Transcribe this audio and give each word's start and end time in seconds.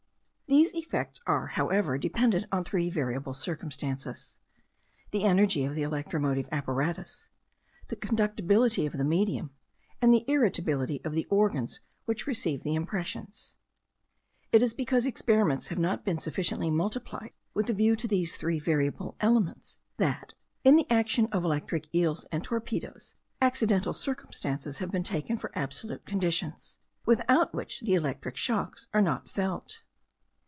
These 0.47 0.73
effects 0.75 1.21
are, 1.25 1.47
however, 1.47 1.97
dependent 1.97 2.43
on 2.51 2.65
three 2.65 2.89
variable 2.89 3.33
circumstances; 3.33 4.37
the 5.11 5.23
energy 5.23 5.63
of 5.63 5.75
the 5.75 5.81
electromotive 5.83 6.49
apparatus, 6.51 7.29
the 7.87 7.95
conductibility 7.95 8.85
of 8.85 8.91
the 8.97 9.05
medium, 9.05 9.51
and 10.01 10.13
the 10.13 10.25
irritability 10.29 10.99
of 11.05 11.13
the 11.13 11.23
organs 11.29 11.79
which 12.03 12.27
receive 12.27 12.63
the 12.63 12.75
impressions: 12.75 13.55
it 14.51 14.61
is 14.61 14.73
because 14.73 15.05
experiments 15.05 15.69
have 15.69 15.79
not 15.79 16.03
been 16.03 16.17
sufficiently 16.19 16.69
multiplied 16.69 17.31
with 17.53 17.69
a 17.69 17.73
view 17.73 17.95
to 17.95 18.05
these 18.07 18.35
three 18.35 18.59
variable 18.59 19.15
elements, 19.21 19.77
that, 19.95 20.33
in 20.65 20.75
the 20.75 20.89
action 20.91 21.27
of 21.31 21.45
electric 21.45 21.87
eels 21.95 22.25
and 22.29 22.43
torpedos, 22.43 23.15
accidental 23.39 23.93
circumstances 23.93 24.79
have 24.79 24.91
been 24.91 25.01
taken 25.03 25.37
for 25.37 25.57
absolute 25.57 26.05
conditions, 26.05 26.77
without 27.05 27.53
which 27.55 27.79
the 27.79 27.93
electric 27.93 28.35
shocks 28.35 28.89
are 28.93 29.01
not 29.01 29.29
felt. 29.29 29.83